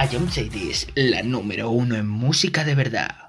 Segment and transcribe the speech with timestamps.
[0.00, 3.28] A John Cities, la número uno en música de verdad.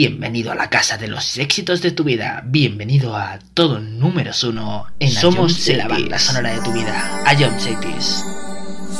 [0.00, 2.40] Bienvenido a la casa de los éxitos de tu vida.
[2.46, 7.24] Bienvenido a todo números uno en Somos Ion la banda sonora de tu vida.
[7.36, 8.24] Ion Cities.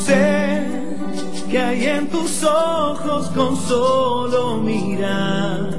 [0.04, 0.66] Sé
[1.48, 5.70] que hay en tus ojos con solo mirar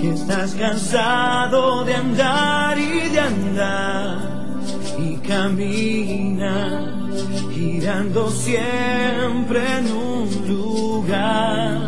[0.00, 4.18] que estás cansado de andar y de andar
[4.98, 7.10] y camina
[7.52, 11.87] girando siempre en un lugar.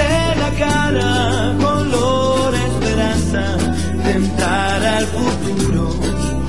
[0.00, 3.42] pintarse la cara, color esperanza,
[4.04, 5.94] tentar al futuro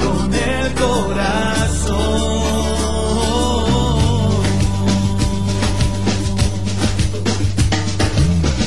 [0.03, 2.01] con el corazón.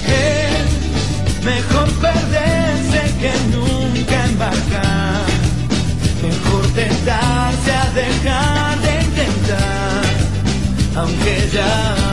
[0.06, 5.24] Es mejor perderse que nunca embarcar.
[6.22, 10.04] Mejor tentarse a dejar de intentar.
[10.96, 12.03] Aunque ya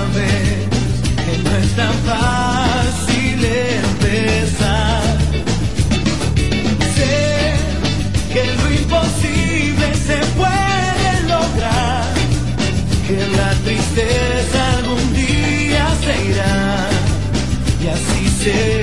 [18.43, 18.80] say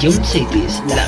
[0.00, 1.07] Ion Cities, la mejor música.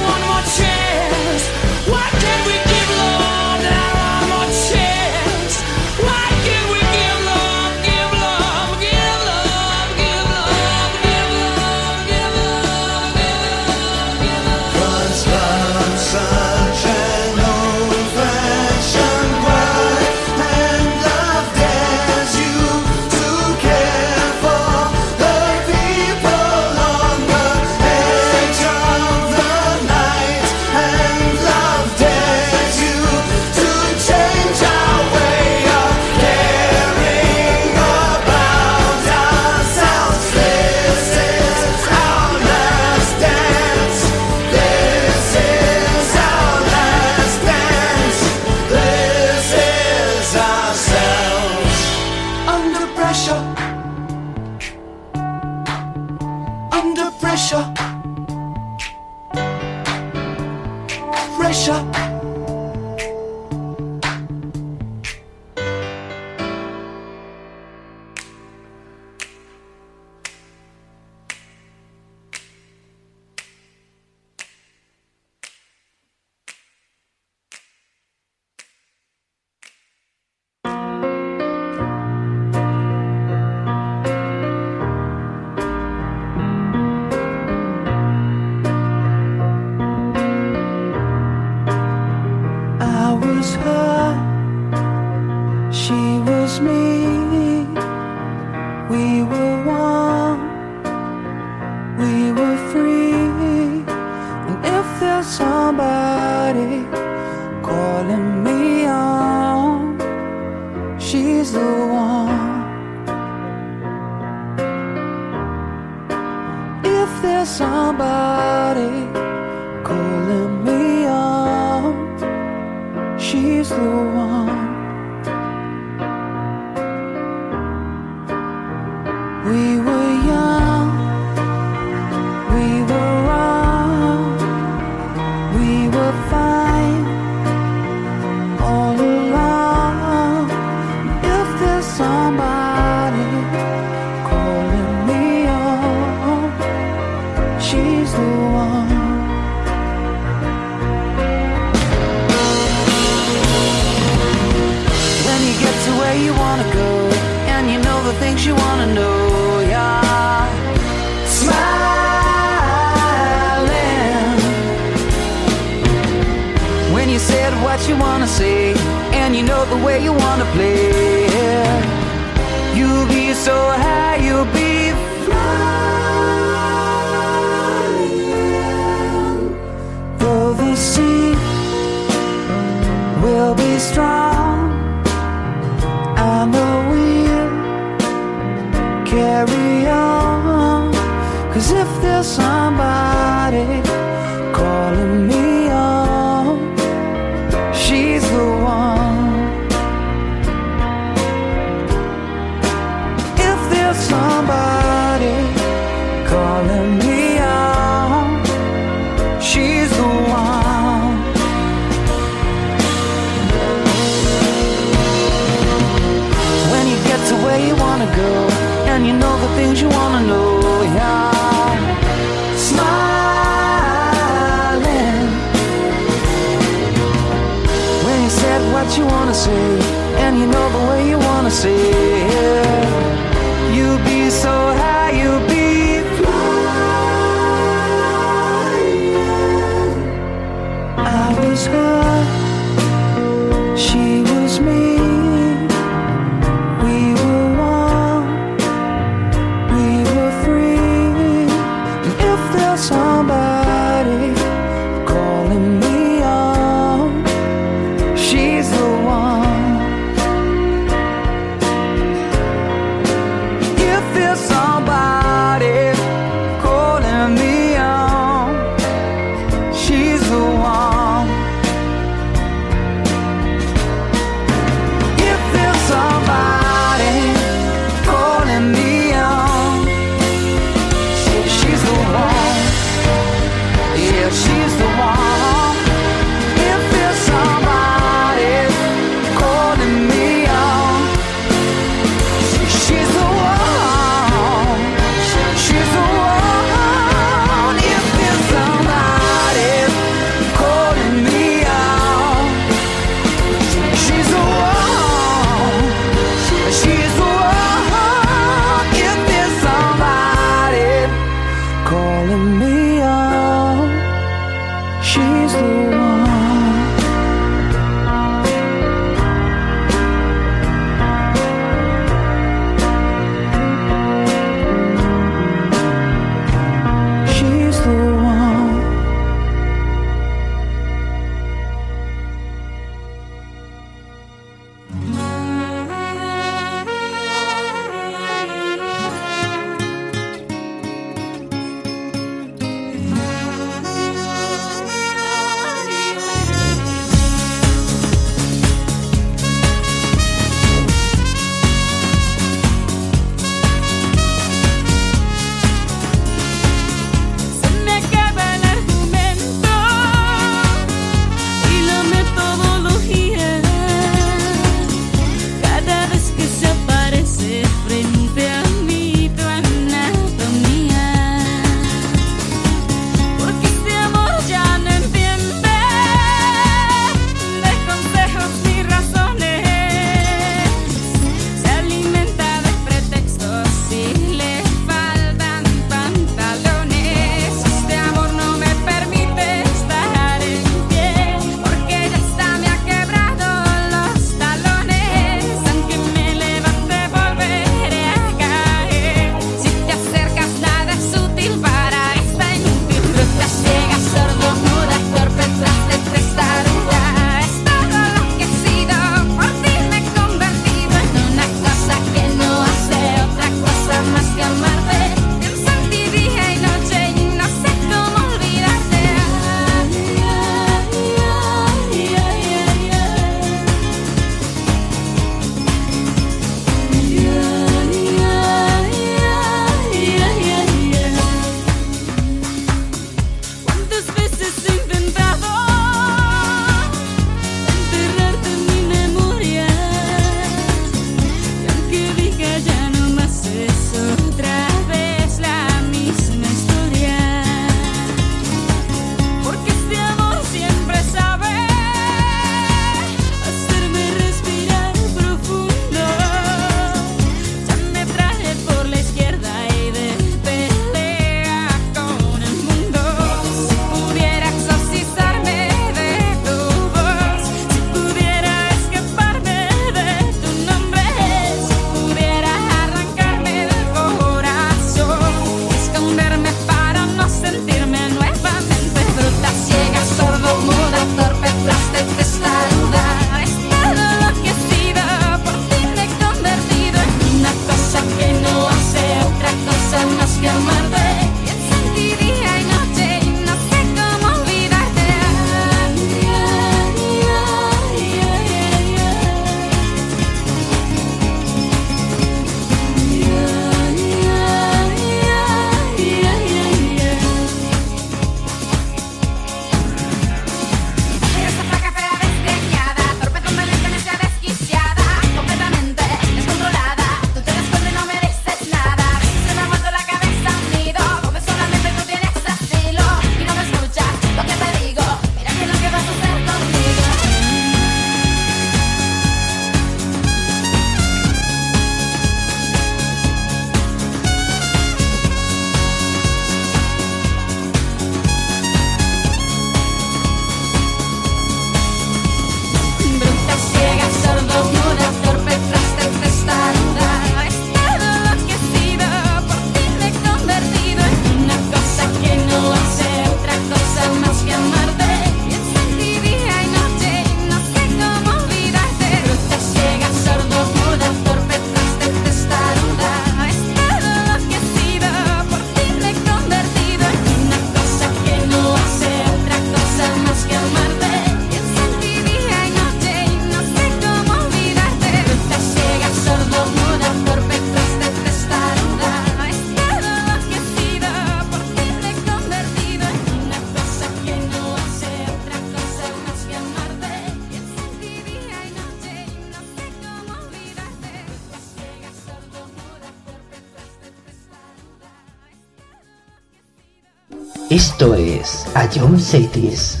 [598.02, 600.00] Esto es A John Cities.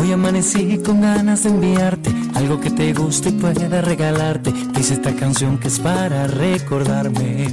[0.00, 4.52] Hoy amanecí con ganas de enviarte algo que te guste y pueda regalarte.
[4.74, 7.46] Dice esta canción que es para recordarme.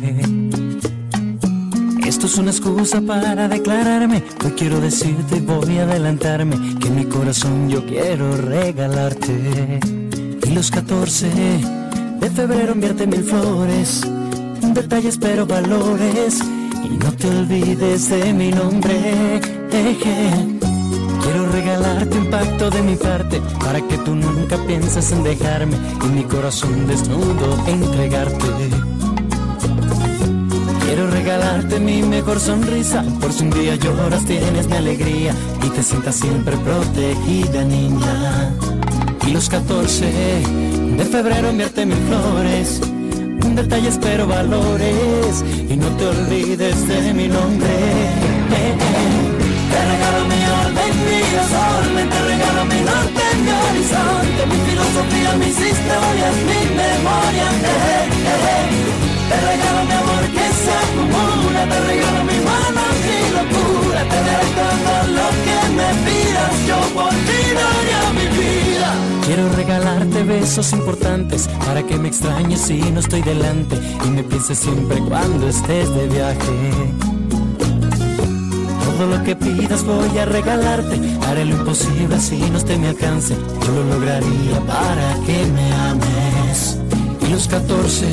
[2.04, 4.24] Esto es una excusa para declararme.
[4.44, 9.80] Hoy quiero decirte y voy a adelantarme que mi corazón yo quiero regalarte.
[10.48, 11.30] Y los 14
[12.22, 14.02] de febrero enviarte mil flores,
[14.74, 16.40] detalles pero valores.
[16.84, 19.40] Y no te olvides de mi nombre.
[19.72, 20.60] Eje.
[21.22, 26.08] Quiero regalarte un pacto de mi parte para que tú nunca pienses en dejarme y
[26.08, 28.48] mi corazón desnudo entregarte.
[30.86, 35.84] Quiero regalarte mi mejor sonrisa por si un día lloras tienes mi alegría y te
[35.84, 38.56] sientas siempre protegida niña.
[39.28, 40.06] Y los 14
[40.98, 42.82] de febrero enviarte mil flores,
[43.40, 47.70] detalles pero valores y no te olvides de mi nombre.
[47.70, 49.20] Eh, eh.
[49.72, 51.22] Te regalo mi orden, mi
[51.54, 57.48] sol, te regalo mi norte, mi horizonte, mi filosofía, mis historias, mi memoria.
[57.64, 59.10] Eh, eh, eh.
[59.30, 64.48] Te regalo mi amor que se acumula, te regalo mi mano, mi locura, te daré
[64.60, 69.09] todo lo que me pidas, yo por ti daría mi vida.
[69.30, 74.58] Quiero regalarte besos importantes para que me extrañes si no estoy delante y me pienses
[74.58, 76.72] siempre cuando estés de viaje.
[78.86, 81.00] Todo lo que pidas voy a regalarte.
[81.28, 83.36] Haré lo imposible así no esté mi alcance.
[83.68, 86.80] Yo lo lograría para que me ames.
[87.22, 88.08] Y los 14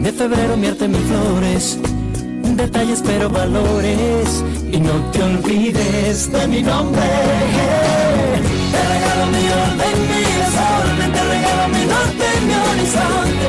[0.00, 1.78] de febrero mierte mil flores.
[2.56, 4.42] Detalles pero valores.
[4.72, 7.02] Y no te olvides de mi nombre.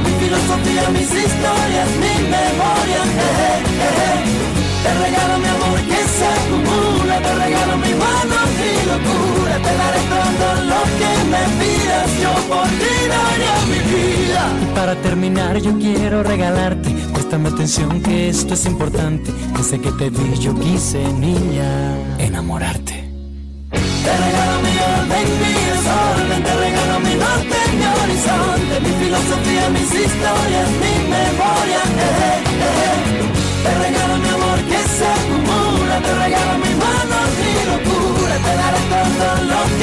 [0.04, 3.02] Mi filosofía, mis historias, mi memoria.
[3.04, 4.64] Eh, eh, eh.
[4.84, 10.02] Te regalo mi amor que se acumula, te regalo mi mano y locura, te daré
[10.14, 14.42] todo lo que me pidas, yo por ti daría mi vida.
[14.62, 20.10] Y para terminar yo quiero regalarte, préstame atención que esto es importante, desde que te
[20.10, 22.83] vi yo quise, niña, enamorarte.
[30.24, 31.82] Mis historias, mi memoria.
[32.00, 33.24] Eh, eh.
[33.64, 38.82] Te regalo mi amor que se acumula, te regalo mi mano y locura, te daré
[38.90, 39.83] todo lo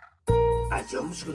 [0.81, 1.25] a Jones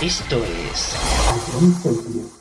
[0.00, 0.96] Esto es
[1.28, 2.32] A Jones Group.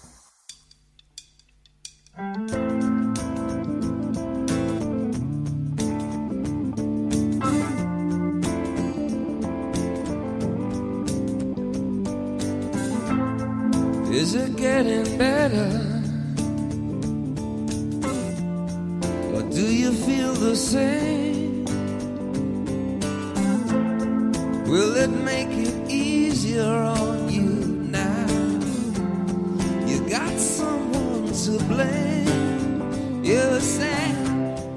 [14.11, 15.71] Is it getting better?
[19.33, 21.20] Or do you feel the same?
[24.71, 27.41] Will it make it easier on you
[27.91, 28.25] now?
[29.85, 33.21] You got someone to blame.
[33.21, 34.13] You say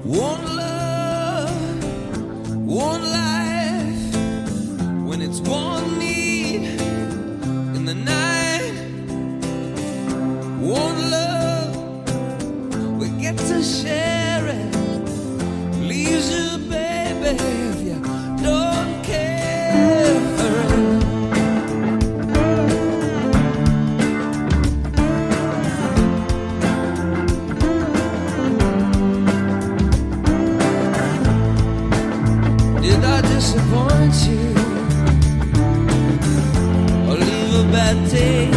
[0.03, 1.83] one love,
[2.67, 3.44] one life.
[38.03, 38.54] Leave a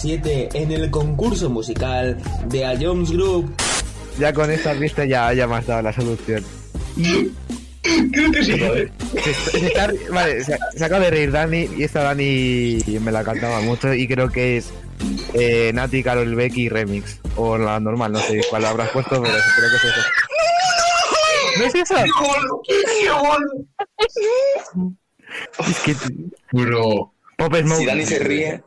[0.00, 3.54] 7 en el concurso musical de A Jones Group.
[4.18, 6.44] Ya con esta vista ya, ya me has dado la solución.
[8.12, 8.52] Creo que sí.
[9.22, 13.22] Se, se está- vale, se, se acaba de reír Dani y esta Dani me la
[13.24, 14.70] cantaba mucho y creo que es
[15.34, 17.20] eh, Nati, Carol Becky Remix.
[17.36, 20.00] O la normal, no sé cuál habrás puesto, pero creo que es eso.
[21.58, 21.94] ¿No es eso?
[25.68, 25.94] Es que
[26.52, 27.12] Bro.
[27.38, 27.78] Pop Smoke.
[27.80, 28.62] Si Dani se ríe,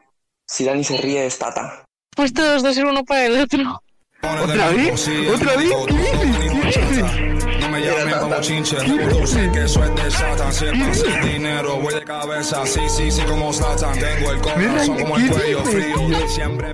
[0.59, 1.85] si Dani se ríe es Tata.
[2.13, 3.81] Pues todos dos ser uno para el otro.
[4.21, 5.09] ¿Otra vez?
[5.33, 5.71] ¿Otra vez?
[5.87, 6.37] ¿Qué dices?
[6.73, 7.61] ¿Qué dices?
[7.61, 9.47] No me llamen como chinche, que soy
[9.95, 10.51] de Satan.
[10.51, 12.65] Si el pase el dinero, voy de cabeza.
[12.65, 13.97] Sí, sí, sí, como Satan.
[13.99, 16.27] Tengo el corazón como el cuello frío.
[16.27, 16.73] Siempre.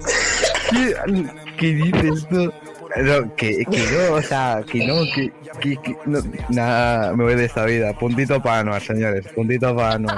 [0.71, 0.95] ¿Qué,
[1.59, 2.51] qué dices tú?
[2.95, 6.19] No, que, que no, o sea, que no, que, que, que no,
[6.49, 7.93] nada, me voy de esta vida.
[7.93, 10.17] Puntito para Anuar, señores, puntito para Anuar.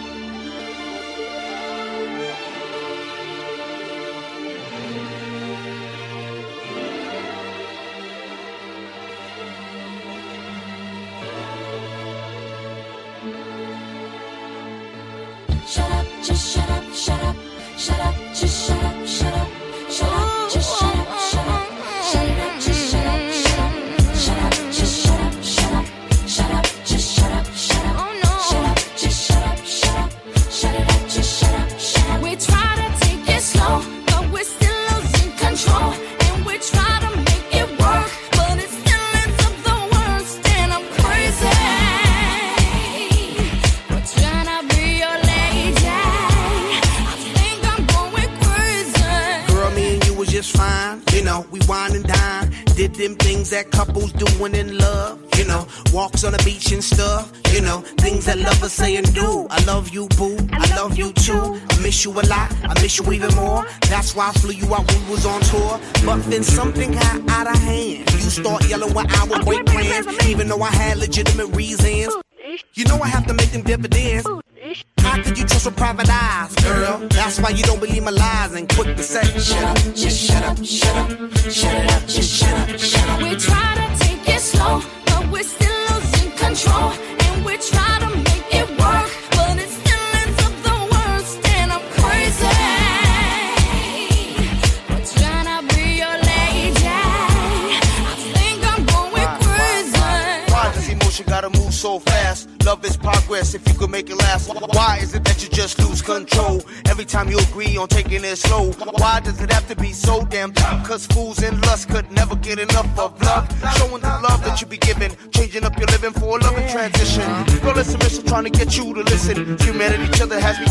[70.51, 71.30] know I had legit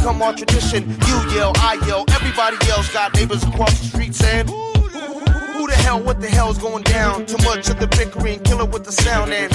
[0.01, 0.89] become our tradition.
[0.89, 2.89] You yell, I yell, everybody yells.
[2.89, 7.27] Got neighbors across the street saying, who the hell, what the hell's going down?
[7.27, 9.53] Too much of the bickering, Killer with the sound and.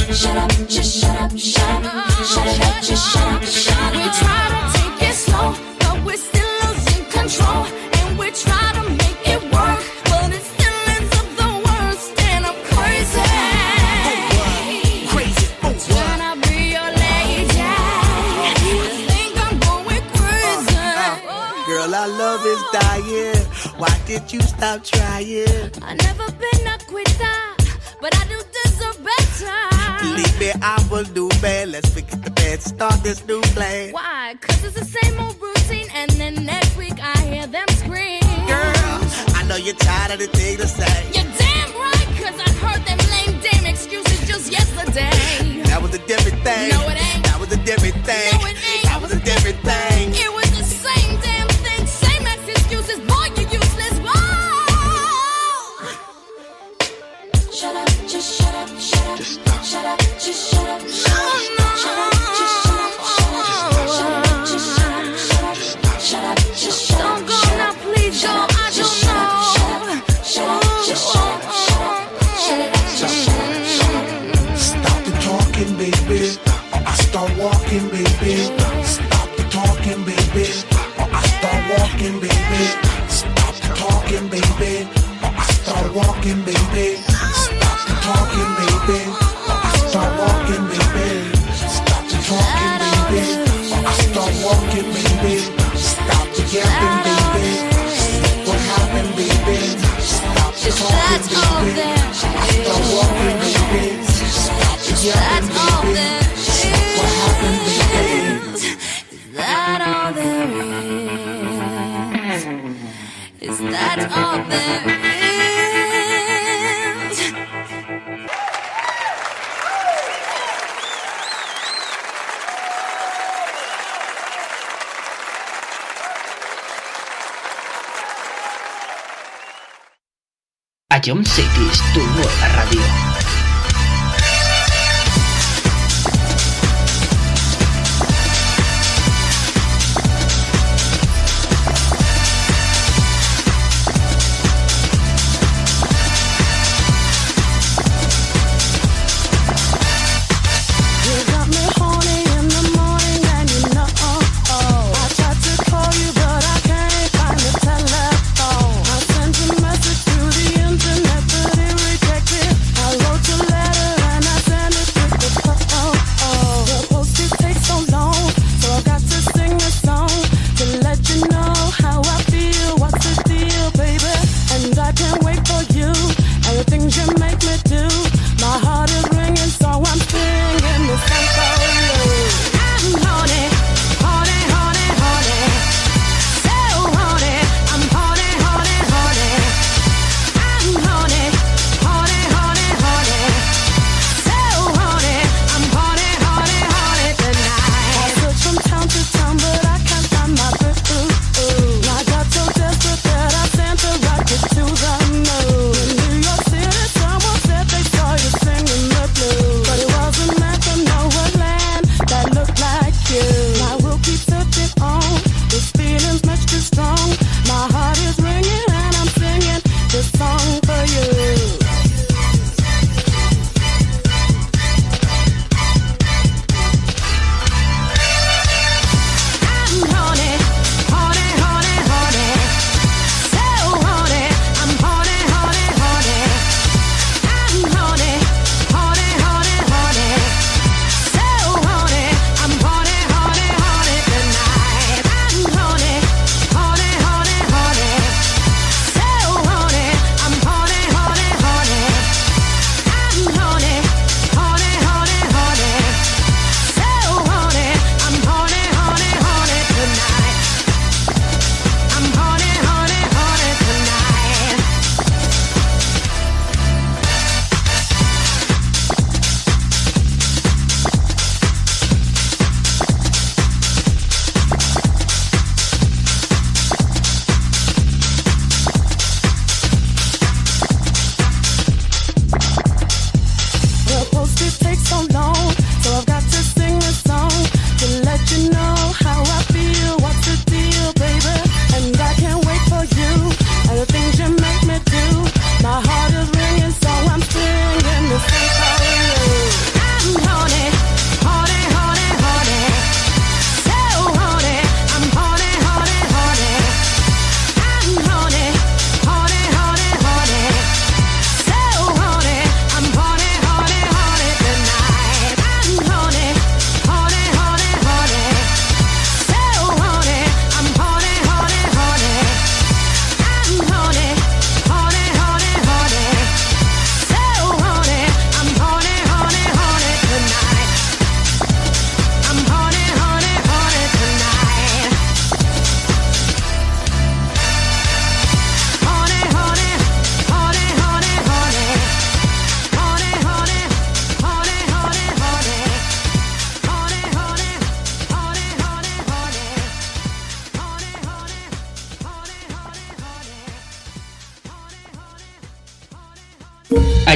[177.20, 177.85] make me do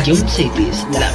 [0.09, 1.08] Ion Cities, la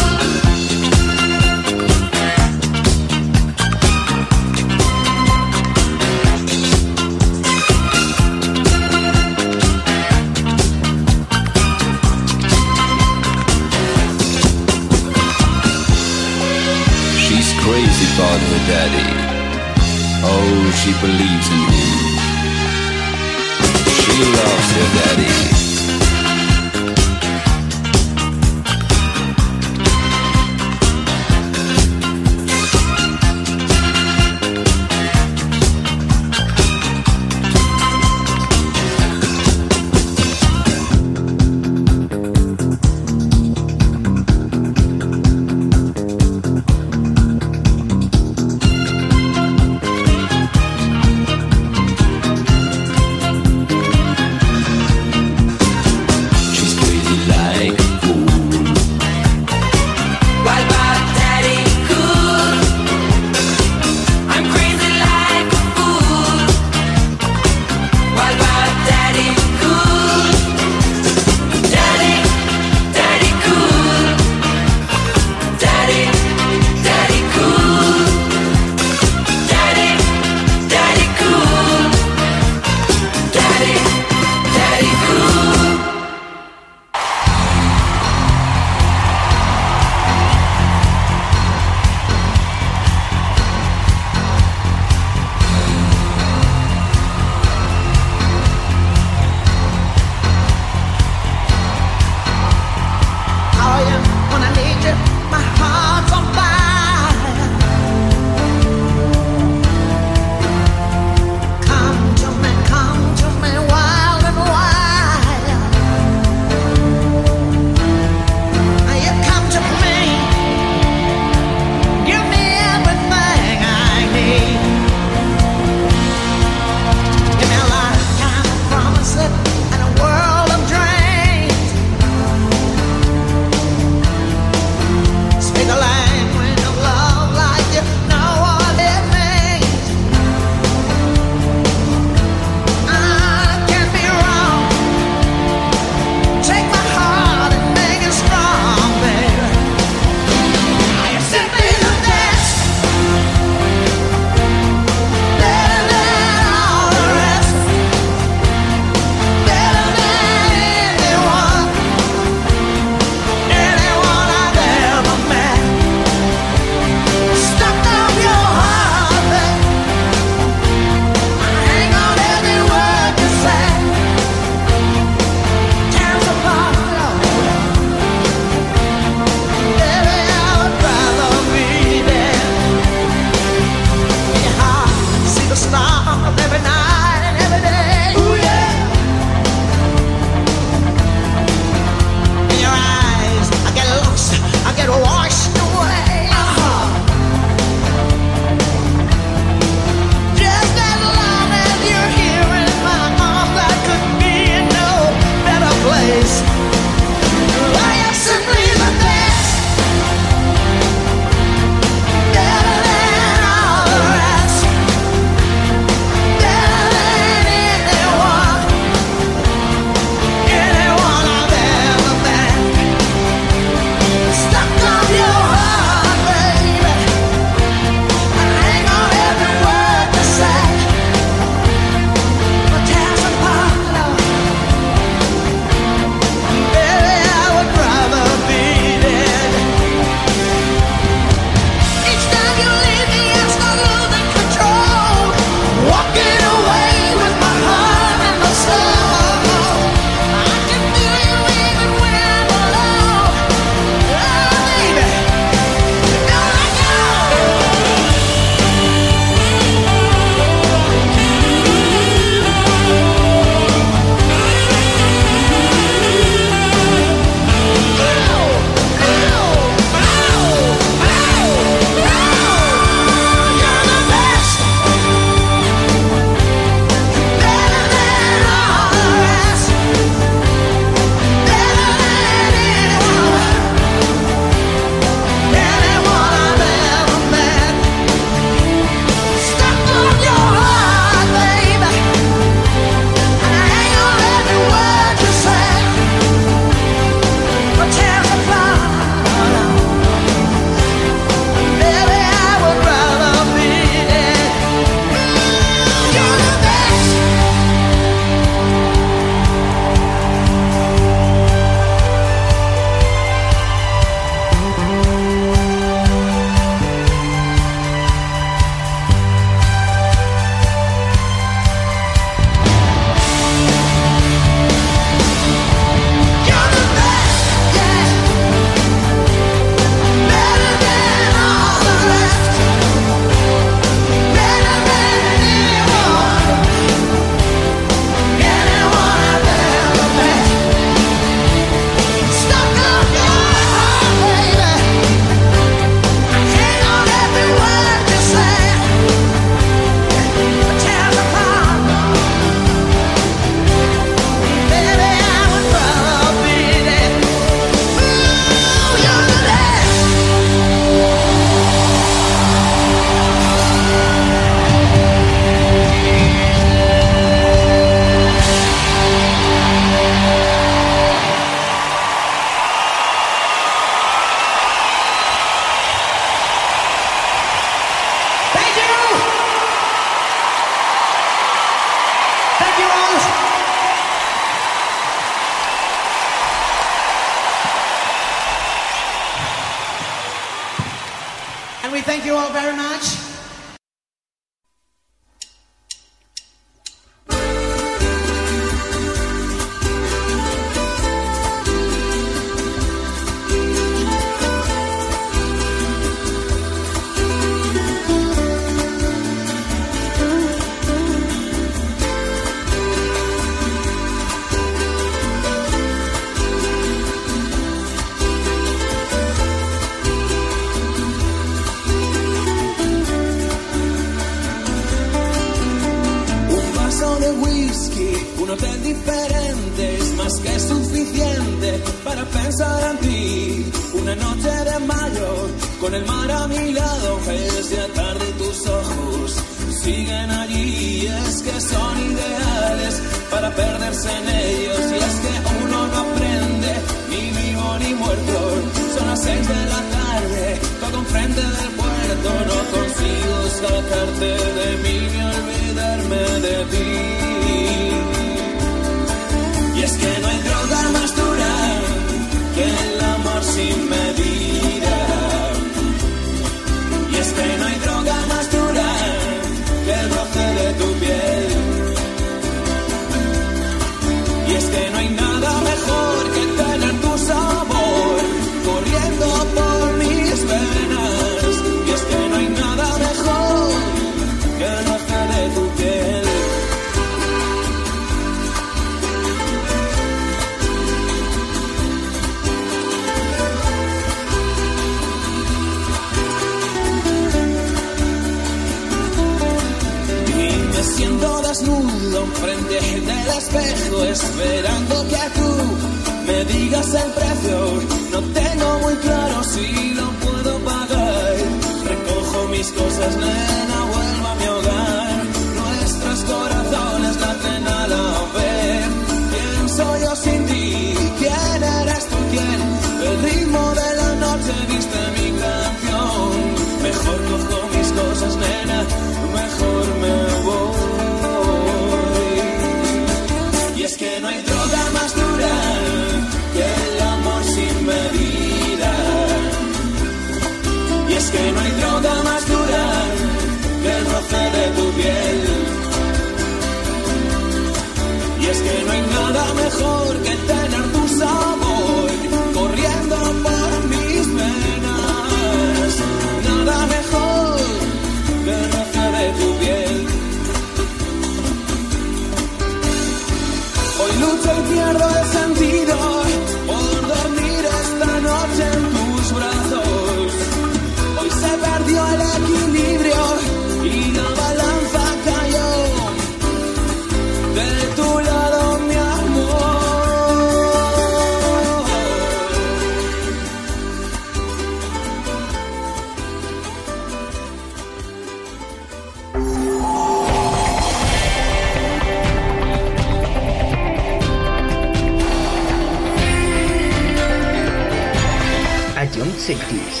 [599.44, 600.00] sentís.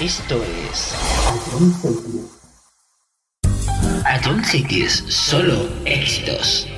[0.00, 0.40] Esto
[0.70, 0.94] es
[4.04, 6.68] Atron Cities, solo éxitos.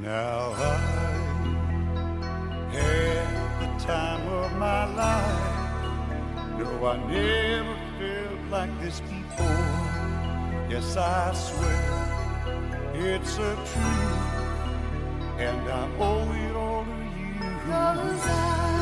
[0.00, 0.78] Now I
[2.72, 5.52] had the time of my life.
[6.58, 9.71] No, I never felt like this before.
[10.72, 18.81] Yes, I swear it's a truth, and I owe it all to you.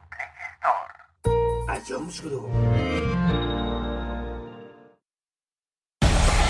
[1.71, 2.21] Así vamos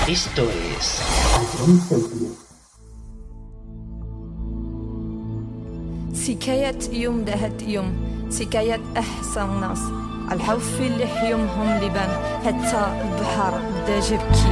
[0.08, 0.86] Esto es
[6.14, 7.94] سكاية يوم دهت يوم
[8.30, 9.80] سكاية أحسن ناس.
[10.32, 12.10] الحوف اللي حيومهم لبان
[12.46, 14.52] حتى البحر بدا جبكي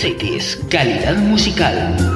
[0.00, 2.09] Cities, calidad musical.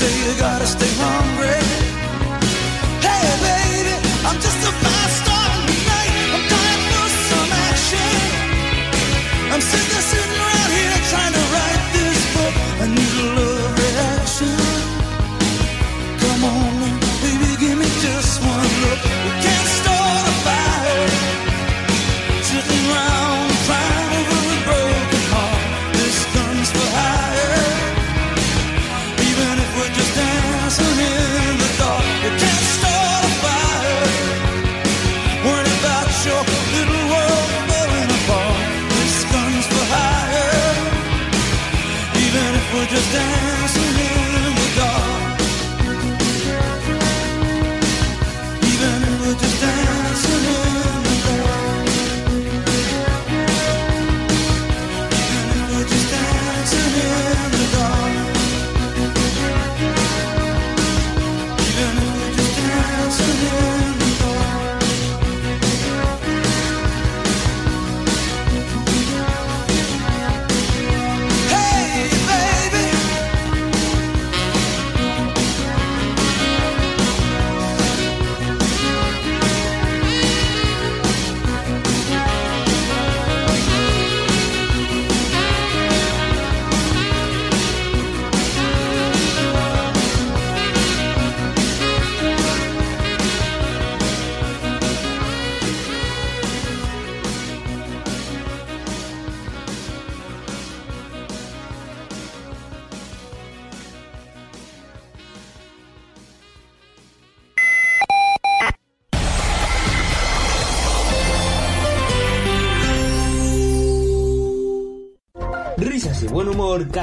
[0.00, 1.60] say you gotta stay hungry.
[3.06, 3.94] Hey, baby,
[4.26, 4.89] I'm just a.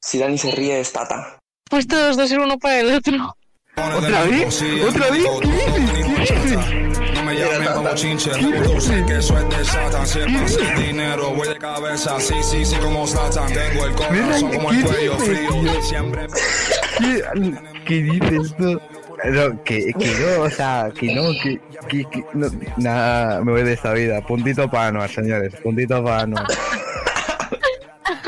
[0.00, 1.38] si Dani se ríe es Tata.
[1.68, 3.36] Pues todos dos ser uno para el otro.
[3.76, 4.62] ¿Otra vez?
[4.88, 5.24] ¿Otra vez?
[5.40, 6.30] ¿Qué dices?
[6.30, 7.14] ¿Qué dices?
[7.14, 10.06] No me llamen como chinche, yo sé que eso es de Satan.
[10.06, 12.20] Si es para hacer dinero, voy de cabeza.
[12.20, 13.52] Sí, sí, sí, como Satan.
[13.52, 15.82] Tengo el corazón como el cuello frío.
[15.82, 16.26] Siempre.
[16.98, 17.22] ¿Qué,
[17.86, 18.80] qué dices tú?
[19.22, 22.48] No, que, que no, o sea, que no, que, que, que no,
[22.78, 24.20] nada, me voy de esta vida.
[24.26, 26.46] Puntito para Anuar, señores, puntito para Anuar.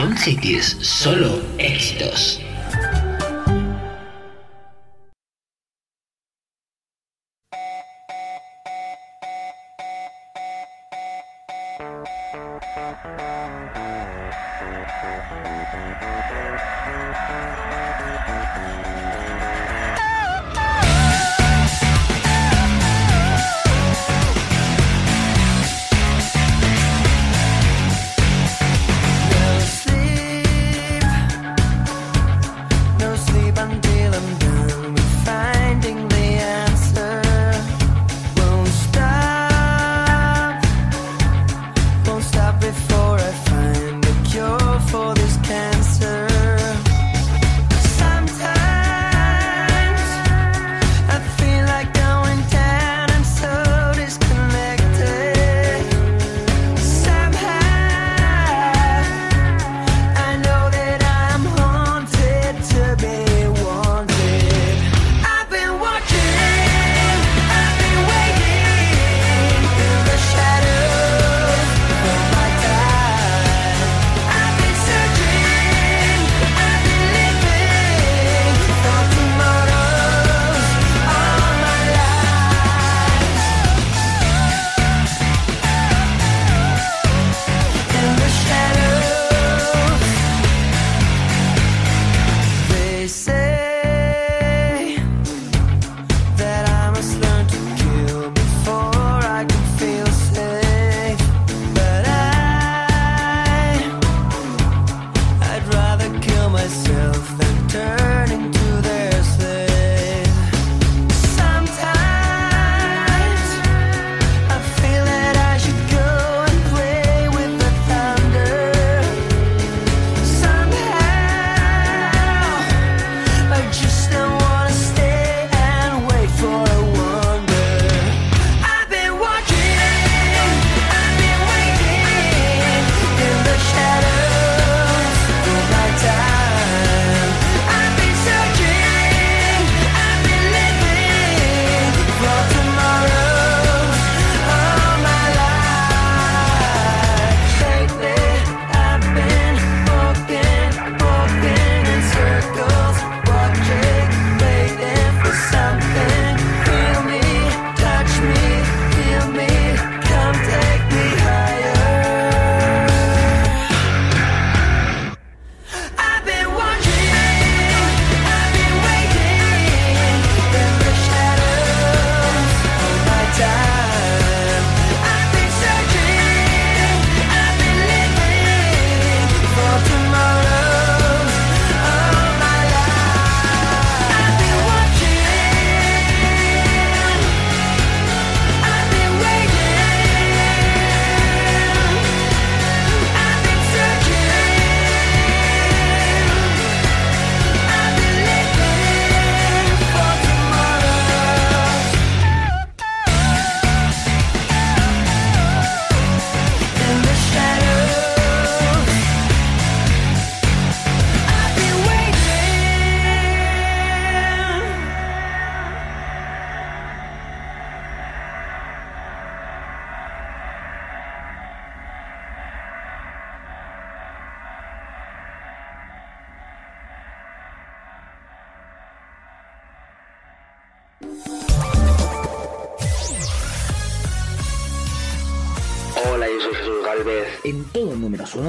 [0.00, 2.40] John Cities, solo éxitos.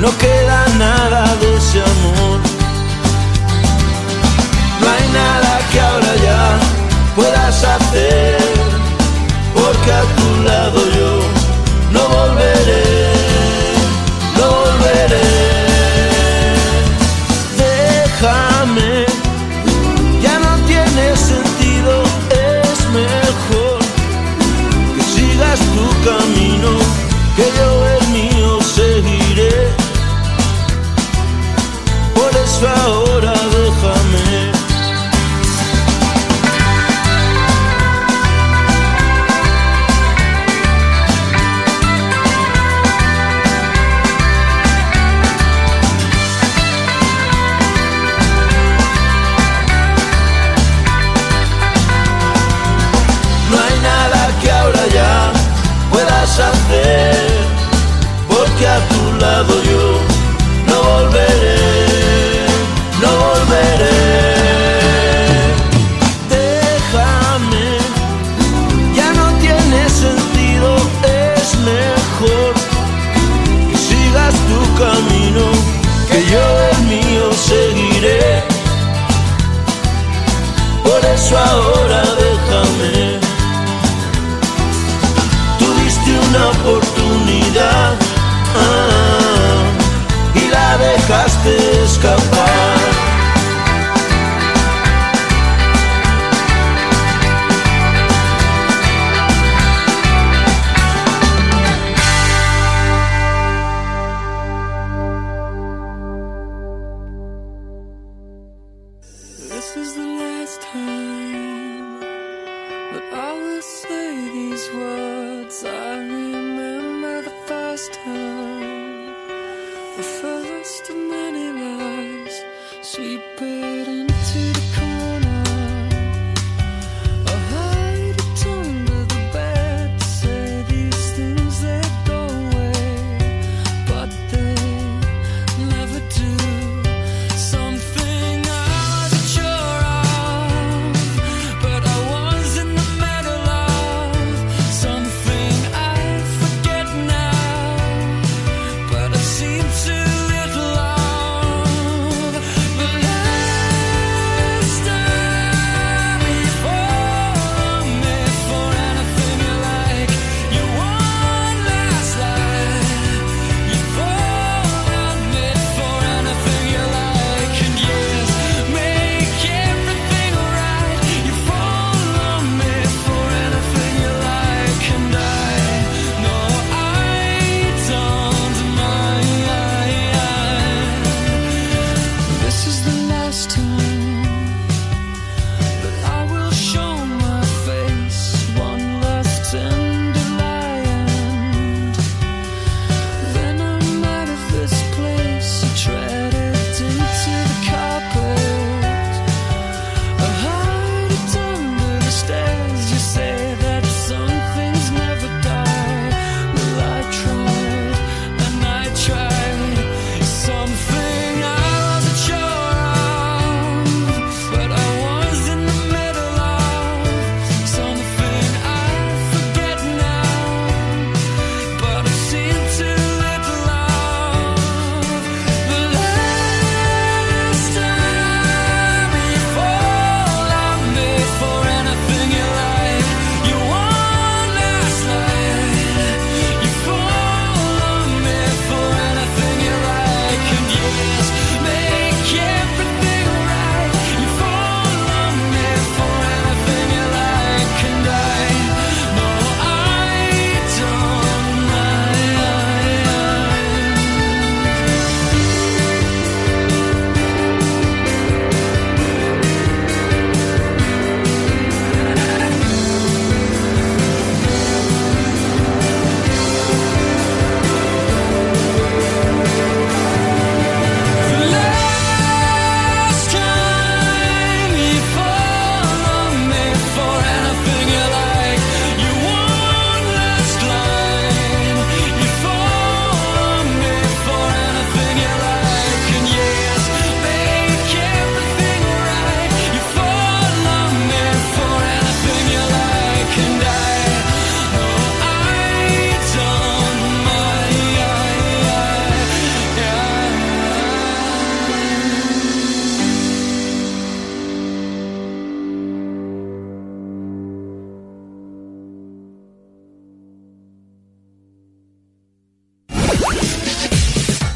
[0.00, 2.38] no queda nada de ese amor.
[4.80, 6.58] No hay nada que ahora ya
[7.16, 8.17] puedas hacer.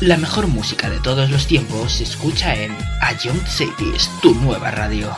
[0.02, 3.38] La mejor música de todos los tiempos se escucha en A Young
[4.20, 5.16] tu nueva radio.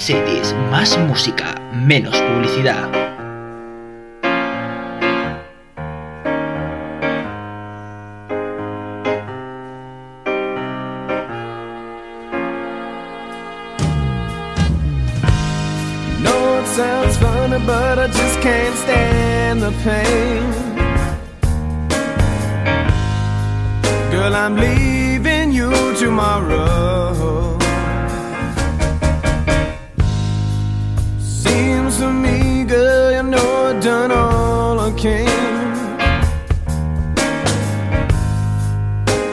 [0.00, 2.89] Cities, más música, menos publicidad.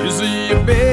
[0.08, 0.87] diziam bem.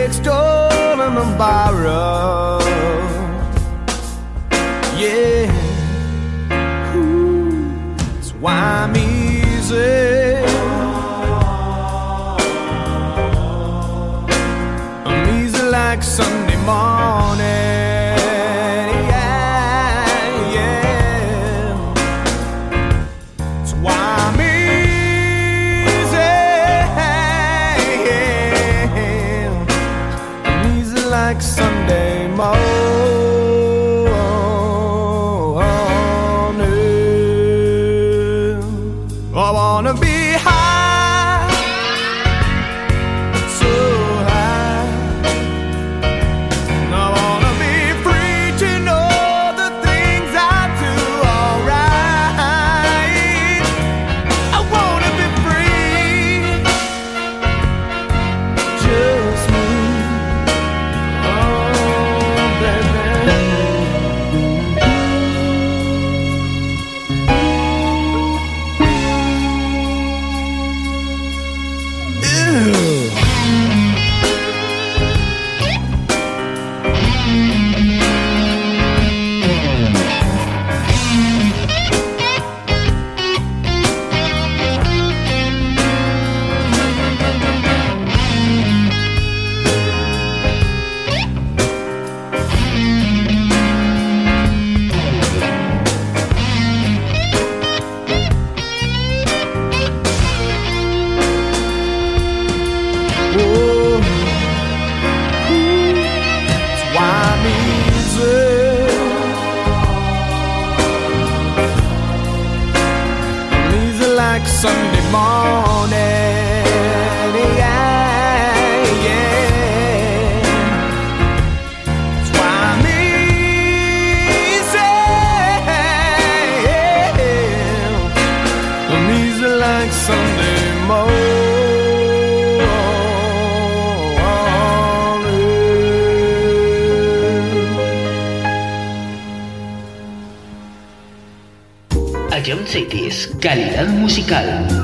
[144.04, 144.83] Musical.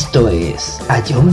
[0.00, 1.32] Esto es A John.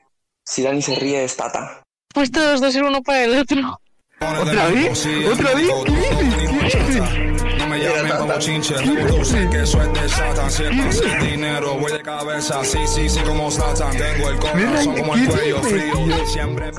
[0.51, 1.81] si Dani se ríe es Tata.
[2.13, 3.79] Pues todos dos ser uno para el otro.
[4.19, 5.07] ¿Otra vez?
[5.31, 5.71] ¿Otra vez?
[5.85, 6.35] ¿Qué dices?
[6.71, 7.57] ¿Qué dices?
[7.57, 8.73] No me llamen como chinche,
[9.07, 10.51] dulce que es de Satan.
[10.51, 13.91] Siempre sin dinero, voy de cabeza, sí, sí, sí, como Satan.
[13.91, 16.27] Tengo el corazón como el ¿qué cuello frío.
[16.27, 16.71] Siempre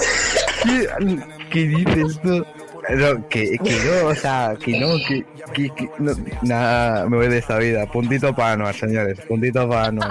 [0.64, 0.88] ¿Qué,
[1.50, 2.44] qué dices tú?
[2.90, 7.28] No, que, que no, o sea, que no, que, que, que no, nada, me voy
[7.28, 7.86] de esta vida.
[7.86, 10.10] Puntito para Anuar, señores, puntito para Anuar.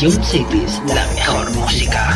[0.00, 2.14] John City la mejor música.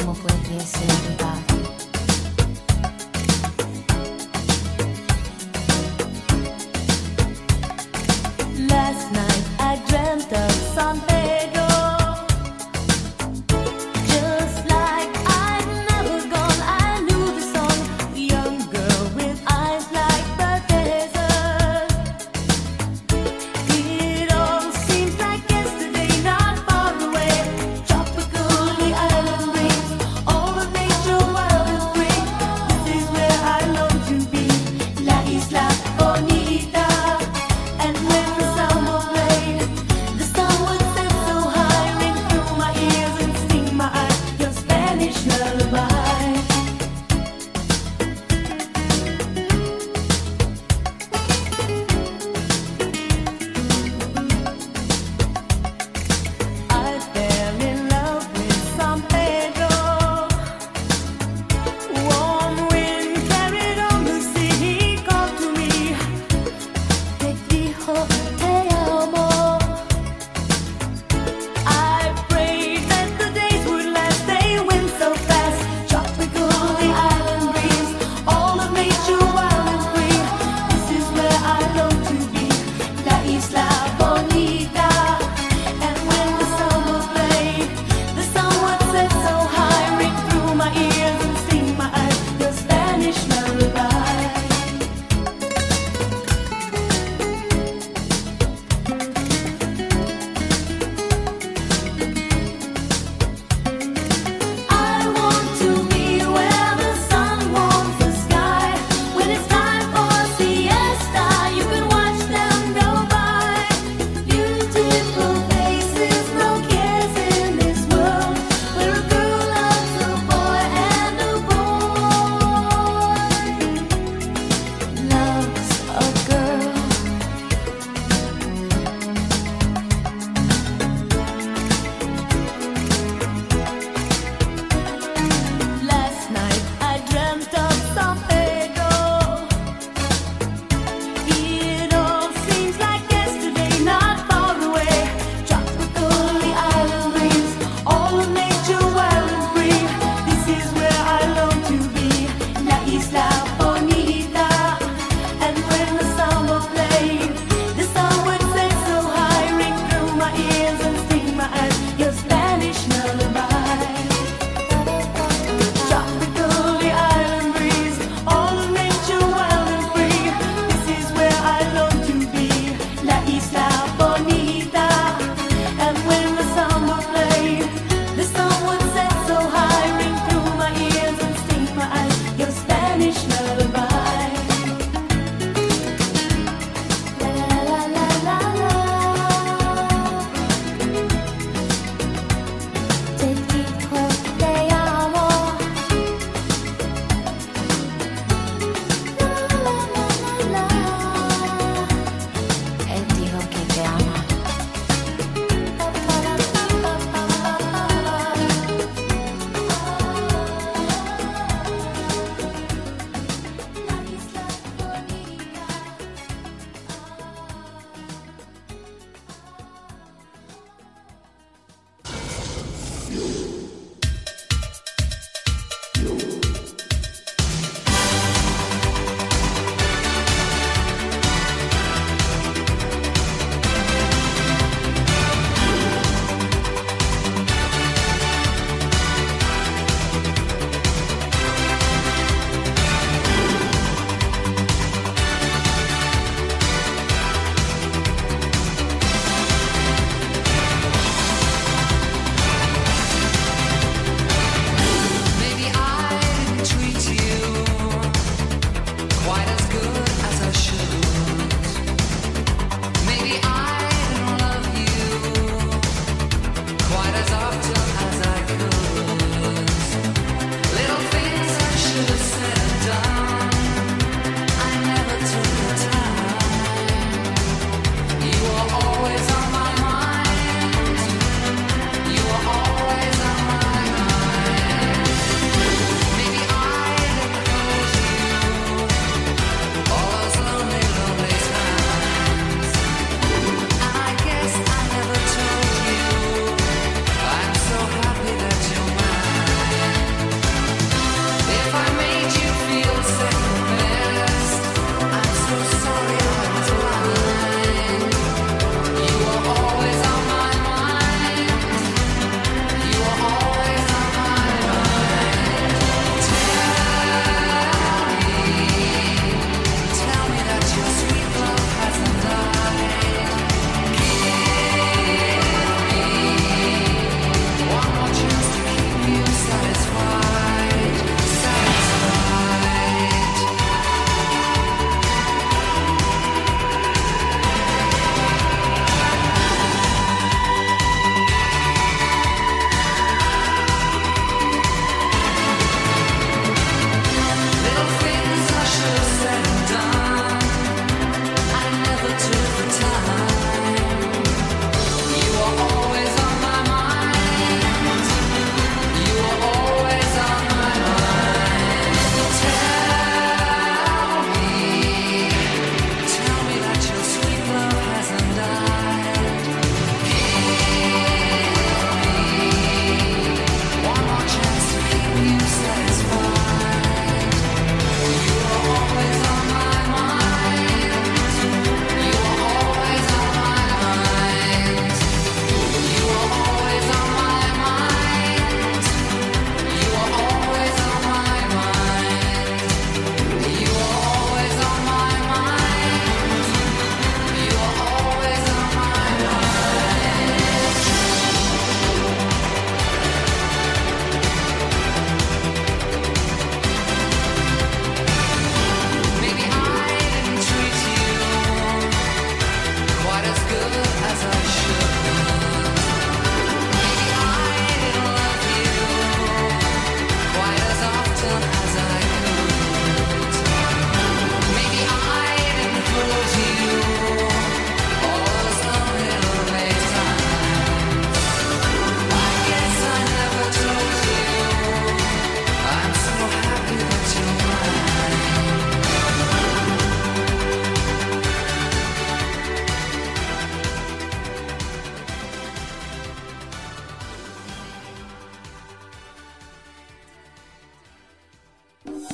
[0.00, 1.49] ¿Cómo podría ser verdad?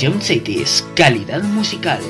[0.00, 2.00] Jump City es calidad musical.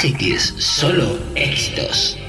[0.00, 2.19] John Cities, solo éxitos.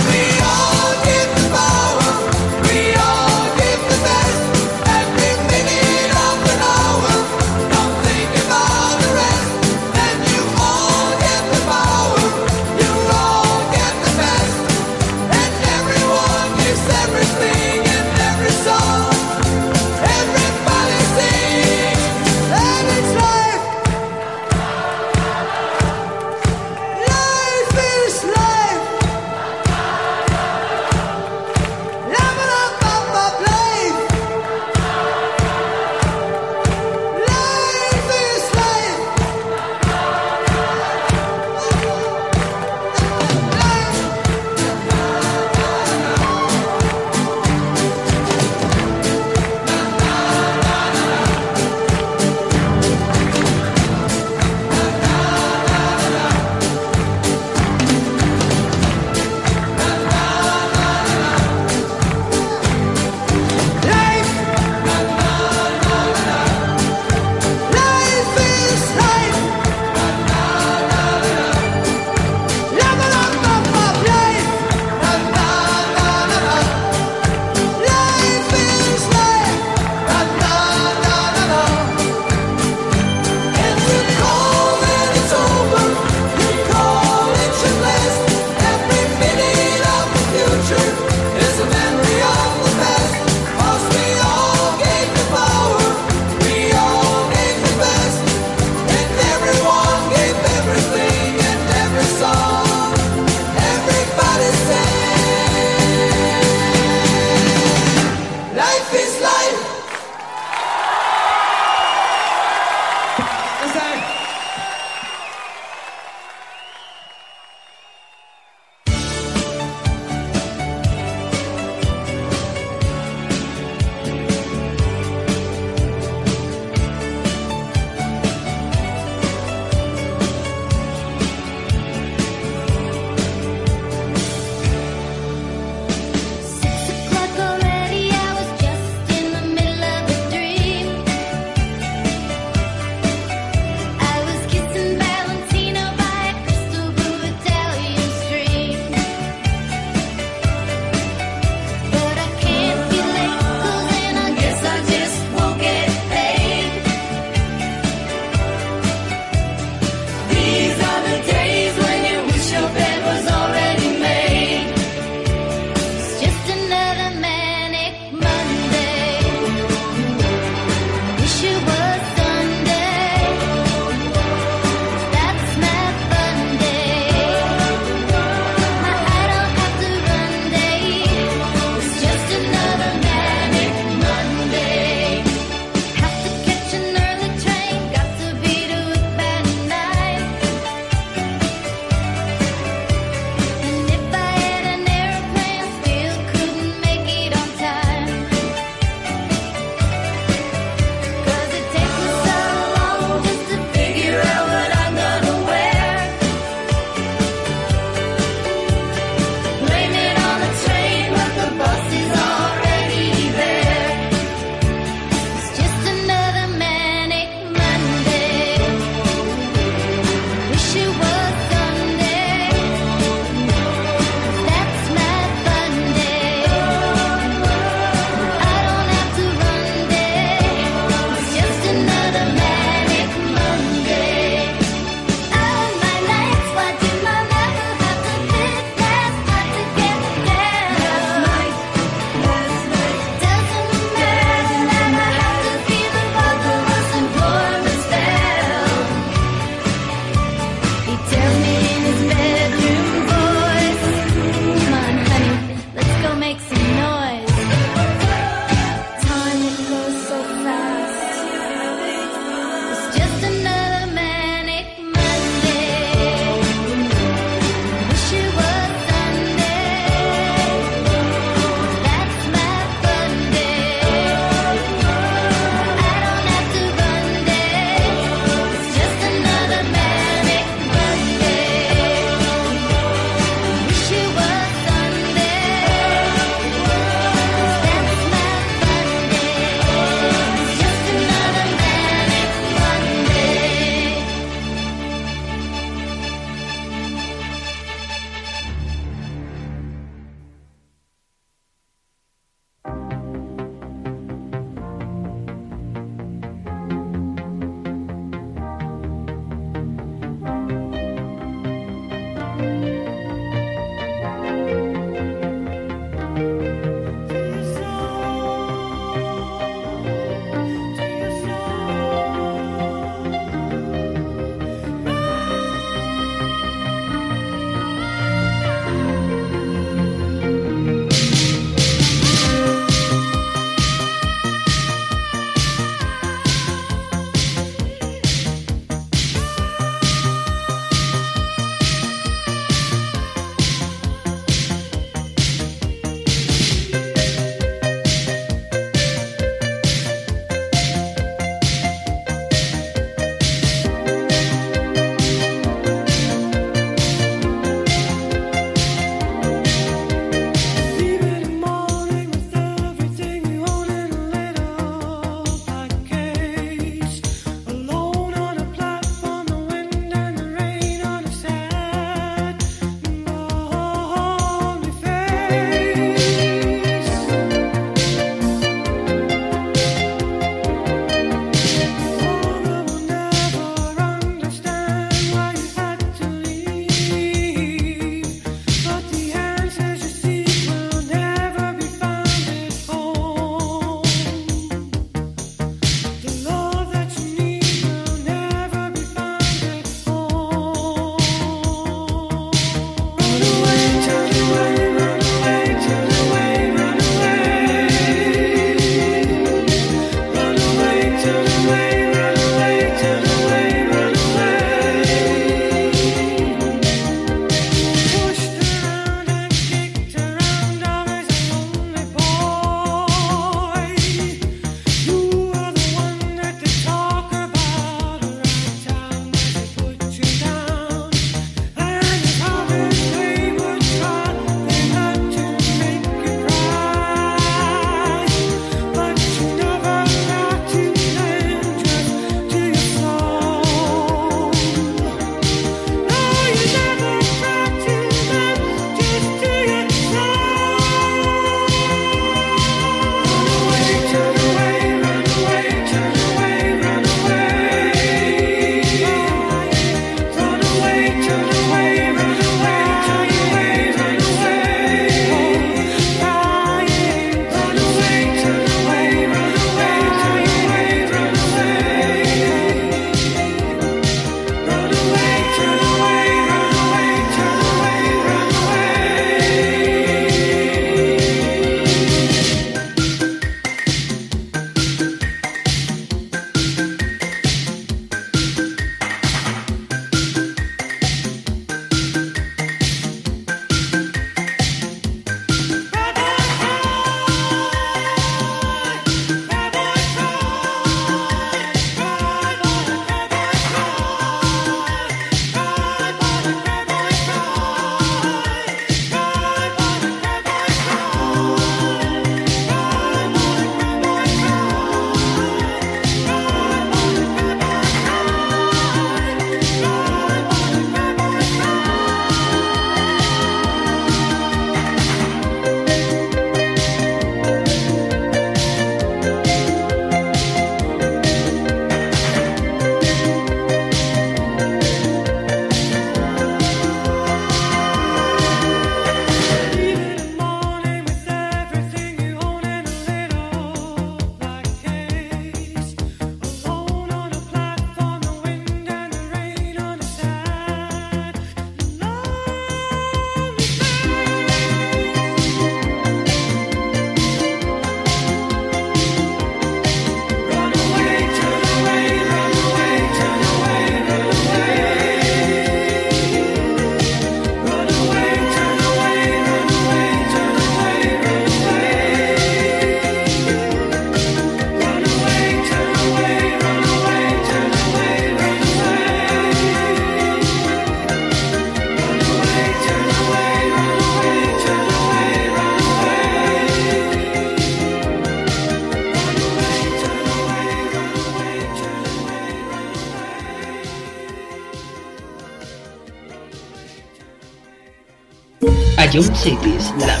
[598.91, 599.73] Radio Cities.
[599.79, 600.00] La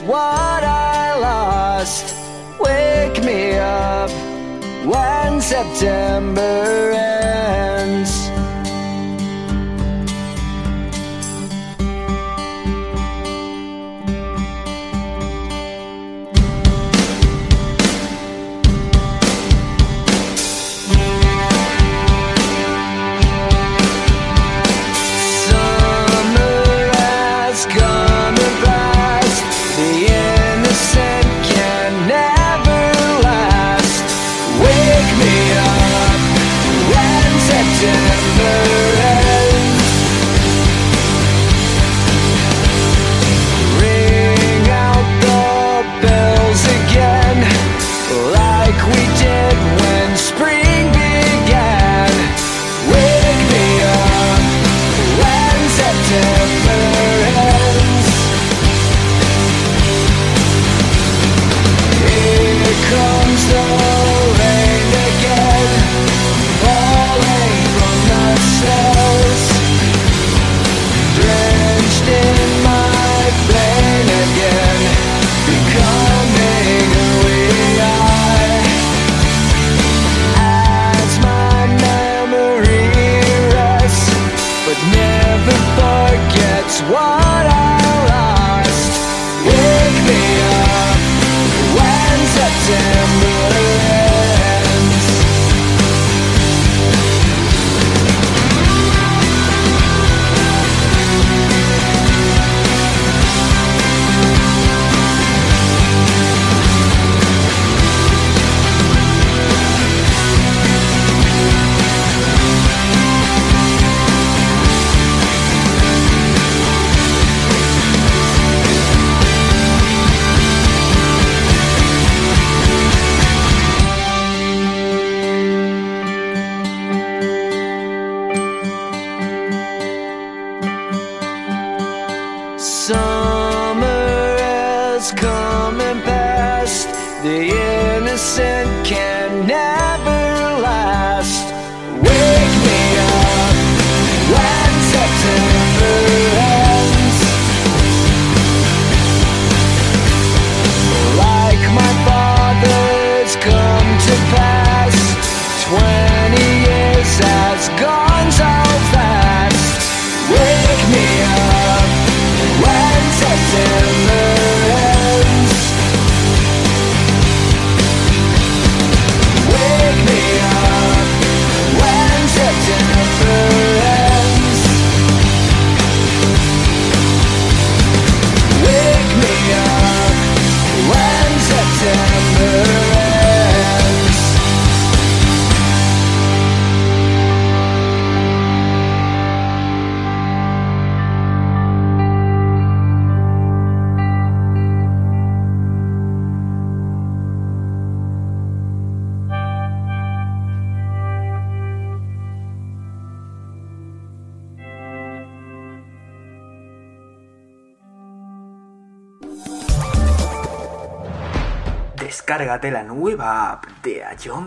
[0.00, 2.14] What I lost.
[2.60, 4.10] Wake me up
[4.84, 6.83] one September.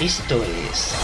[0.00, 0.94] Esto es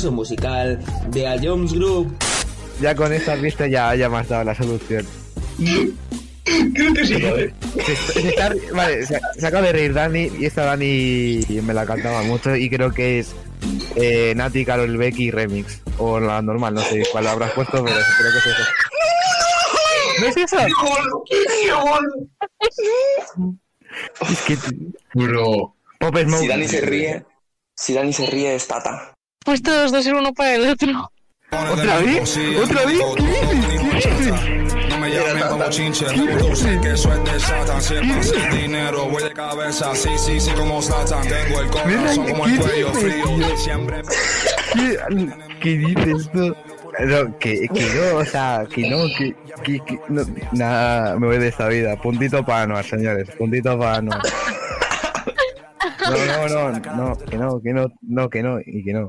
[0.00, 2.16] concurso musical de A Jones Group.
[2.80, 5.06] Ya con estas vistas ya, ya me has dado la solución.
[6.74, 7.54] Creo que sí, ¿vale?
[7.84, 11.84] Se, se está- vale, se, se acaba de reír Dani y esta Dani me la
[11.84, 13.34] cantaba mucho y creo que es
[13.96, 15.82] eh, Nati, Carol Becky Remix.
[15.98, 18.62] O la normal, no sé cuál habrás puesto, pero creo que es eso.
[20.20, 20.56] ¿No es eso?
[24.30, 24.56] Es que...
[25.14, 25.74] Bro.
[25.98, 26.40] Pop Smoke.
[26.40, 27.24] Si Dani se ríe,
[27.76, 29.12] si Dani se ríe es Tata.
[29.50, 31.10] Pues todos dos ser uno para el otro.
[31.50, 32.38] ¿Otra vez?
[32.62, 33.00] ¿Otra vez?
[33.16, 33.66] ¿Qué dices?
[34.00, 34.88] ¿Qué dices?
[34.88, 36.06] No me llamen como chinche,
[36.54, 40.80] sé que soy de Satan, siempre sin dinero, voy de cabeza, sí, sí, sí, como
[40.80, 44.02] Satan, tengo el corazón como el cuello frío, siempre...
[44.72, 44.96] ¿Qué,
[45.60, 46.54] qué dices tú?
[47.00, 50.22] No, que, que no, o sea, que no, que, que, que no,
[50.52, 52.00] nada, me voy de esta vida.
[52.00, 54.20] Puntito para Anuar, señores, puntito para Anuar.
[56.00, 59.08] No, no, no, no, que no, que no, no, que no, y que no.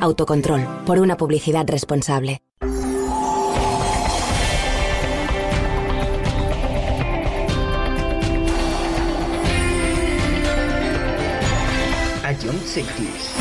[0.00, 2.40] Autocontrol, por una publicidad responsable.
[12.22, 13.34] A John Cities.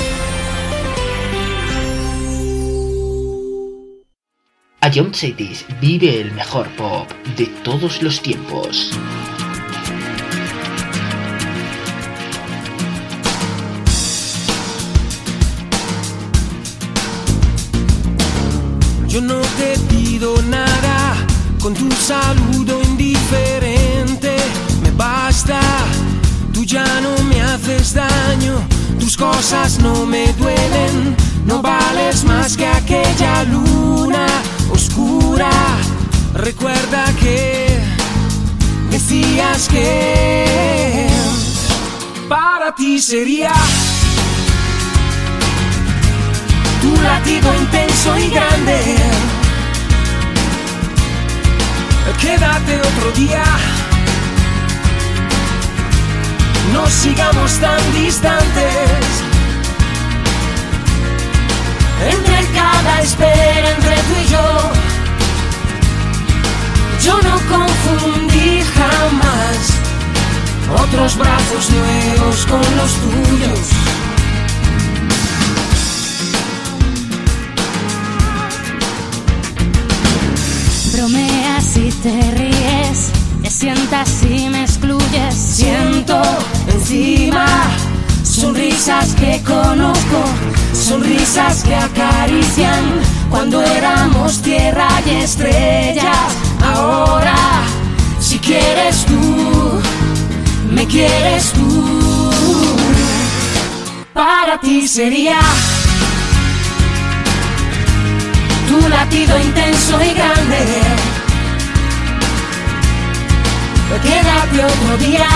[4.81, 8.97] A John Cities vive el mejor pop de todos los tiempos.
[21.67, 24.37] Con tu saludo indiferente.
[24.83, 25.59] Me basta,
[26.53, 28.65] tú ya no me haces daño,
[28.97, 31.13] tus cosas no me duelen.
[31.45, 34.27] No vales más que aquella luna
[34.71, 35.49] oscura.
[36.35, 37.81] Recuerda que
[38.89, 41.09] decías que
[42.29, 43.51] para ti sería
[46.81, 49.26] tu latido intenso y grande.
[52.19, 53.43] Quédate otro día.
[56.73, 59.05] No sigamos tan distantes.
[62.09, 64.71] Entre cada espera, entre tú y yo,
[67.03, 69.77] yo no confundí jamás
[70.83, 74.06] otros brazos nuevos con los tuyos.
[81.77, 83.11] Y te ríes,
[83.43, 85.35] te sientas y me excluyes.
[85.35, 86.19] Siento
[86.73, 87.45] encima
[88.23, 90.23] sonrisas que conozco,
[90.73, 92.83] sonrisas que acarician
[93.29, 96.33] cuando éramos tierra y estrellas.
[96.63, 97.35] Ahora,
[98.19, 99.79] si quieres tú,
[100.71, 102.31] me quieres tú.
[104.13, 105.39] Para ti sería
[108.67, 110.96] tu latido intenso y grande.
[113.89, 115.27] Pues lo queda otro día.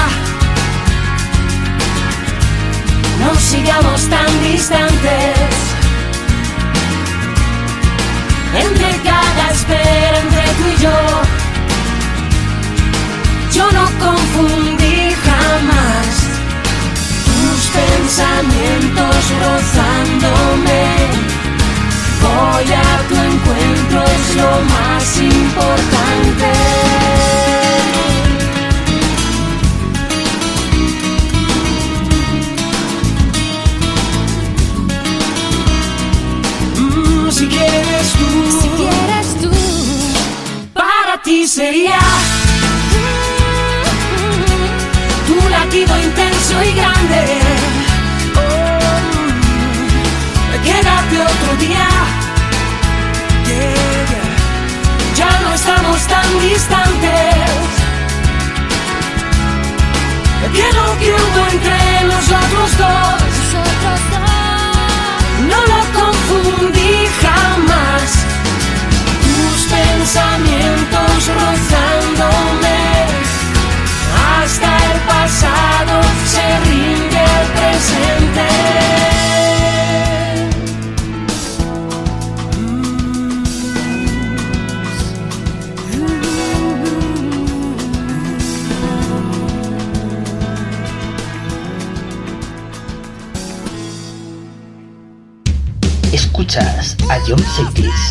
[3.20, 5.72] No sigamos tan distantes.
[8.54, 10.98] Entre cada espera, entre tú y yo,
[13.54, 16.08] yo no confundí jamás
[17.26, 19.16] tus pensamientos
[19.46, 20.84] rozándome.
[22.22, 26.52] Voy a tu encuentro, es lo más importante.
[41.52, 42.00] Sería
[45.28, 47.42] tu latido intenso y grande.
[48.38, 48.80] Oh,
[50.64, 51.90] quédate otro día.
[55.18, 57.36] Ya no estamos tan distantes.
[60.54, 61.80] Que lo que hubo entre
[62.14, 63.22] nosotros dos
[65.50, 67.71] no lo confundí jamás.
[69.84, 72.82] Pensamientos rozándome.
[74.38, 75.96] Hasta el pasado
[76.26, 78.48] se rinde el presente.
[96.12, 98.11] Escuchas a John Cities.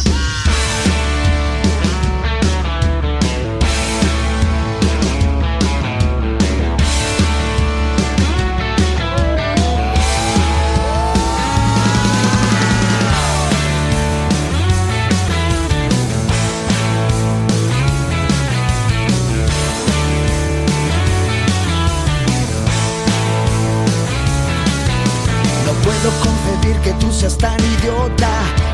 [26.90, 28.30] Que tú seas tan idiota.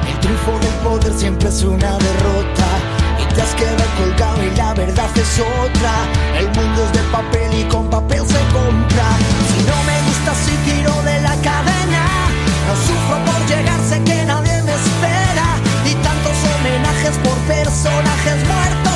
[0.08, 2.68] El triunfo del poder siempre es una derrota.
[3.20, 5.92] Y te has quedado colgado y la verdad es otra.
[6.38, 9.08] El mundo es de papel y con papel se compra.
[9.50, 12.04] Si no me gusta si tiro de la cadena.
[12.66, 15.48] No sufro por llegar, sé que nadie me espera.
[15.84, 18.95] Y tantos homenajes por personajes muertos.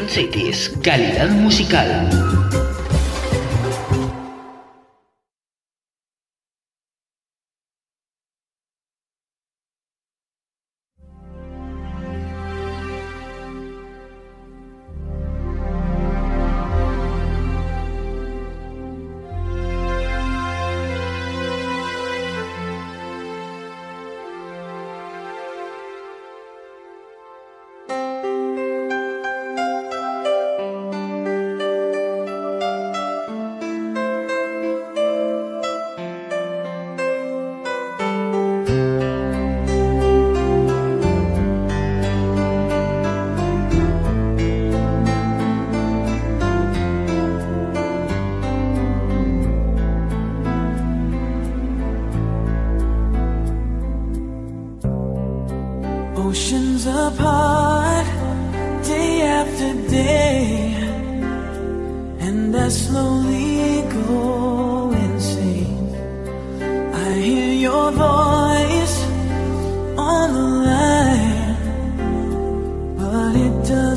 [0.00, 2.21] Cities, calidad musical.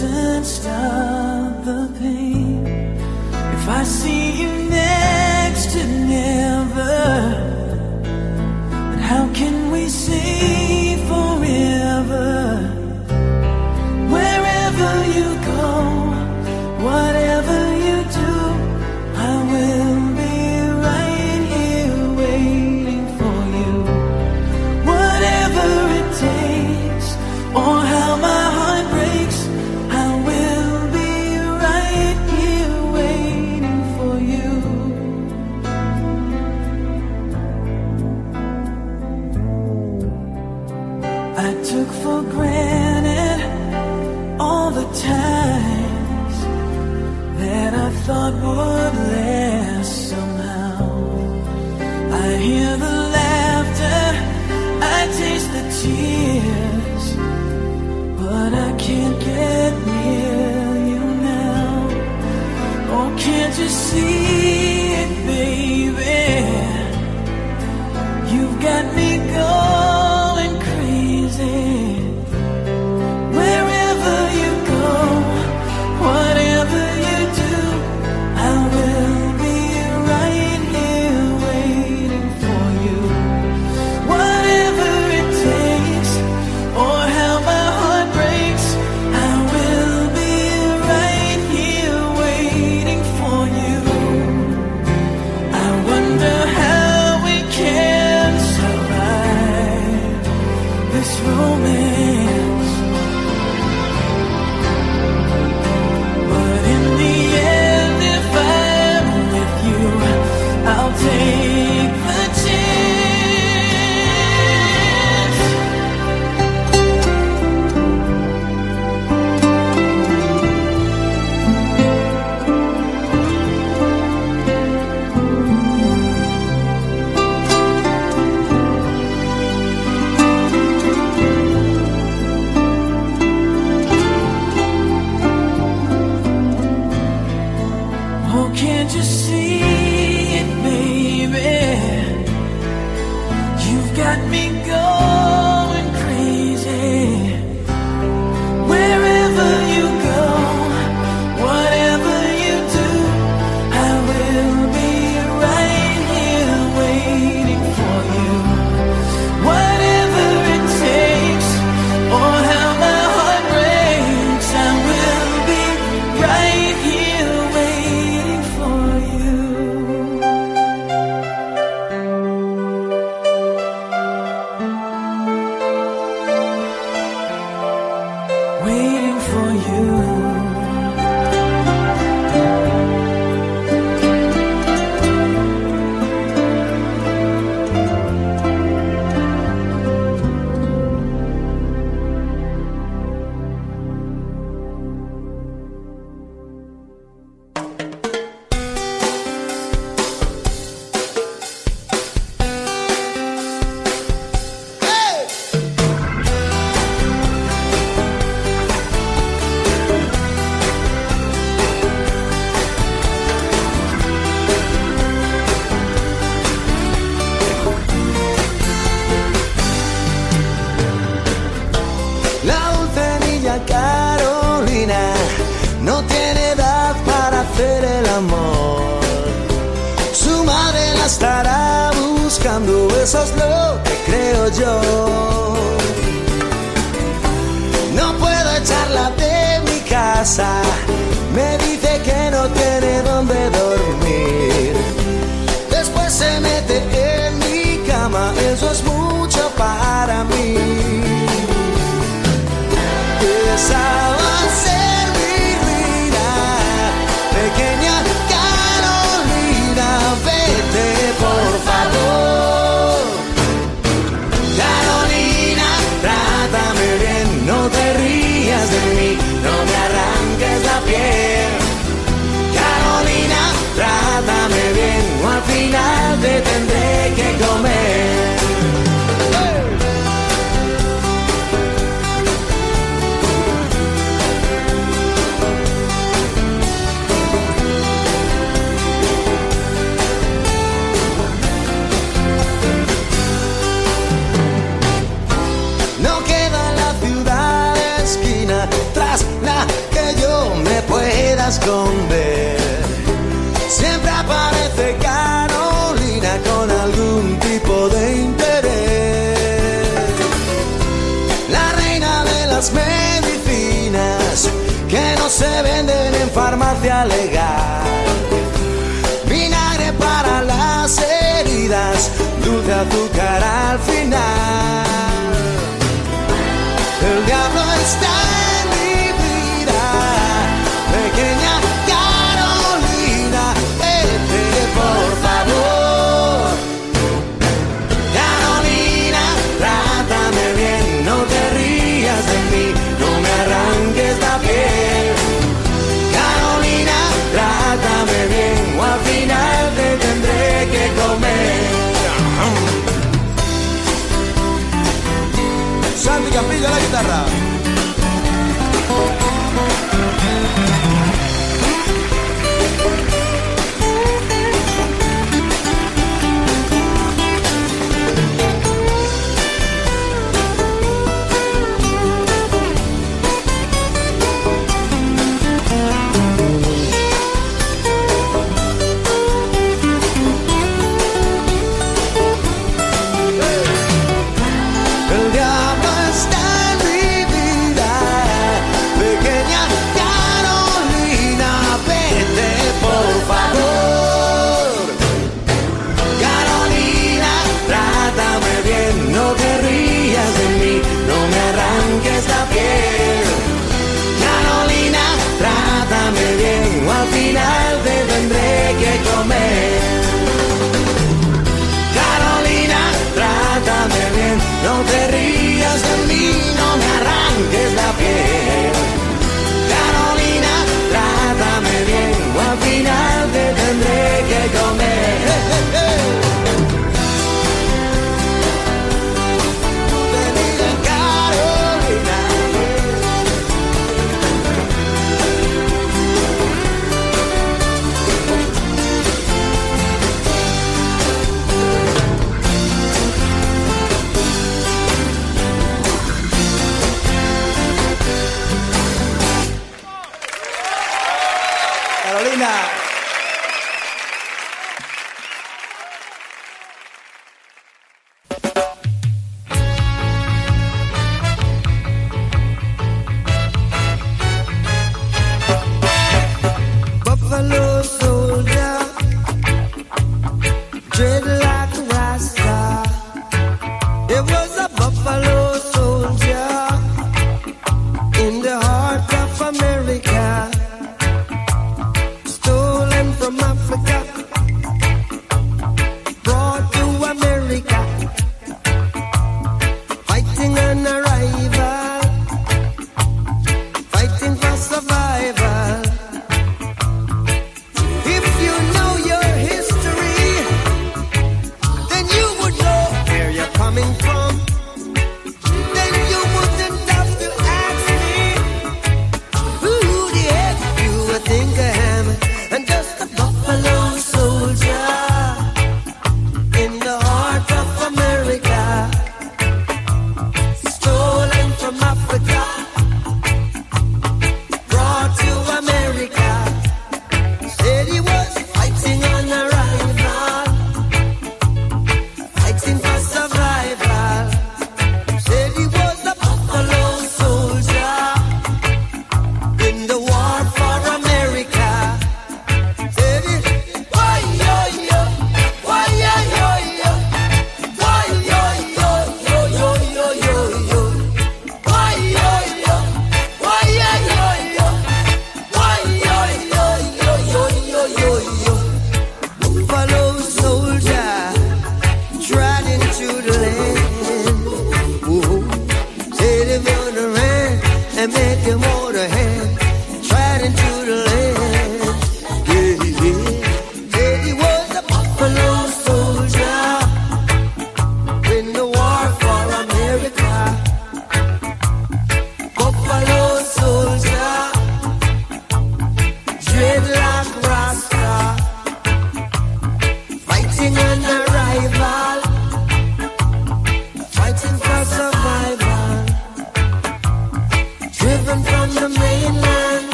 [0.00, 2.64] doesn't stop the pain.
[2.66, 4.67] If I see you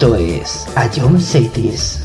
[0.00, 1.97] Esto es A John Cities.